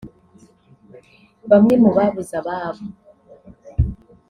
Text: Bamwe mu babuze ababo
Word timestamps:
Bamwe 1.49 1.73
mu 1.83 1.89
babuze 1.95 2.33
ababo 2.41 2.83